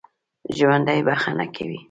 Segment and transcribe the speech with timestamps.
[0.57, 1.79] ژوندي بښنه کوي